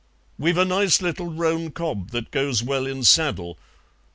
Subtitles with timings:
[0.39, 3.59] "We've a nice little roan cob that goes well in saddle.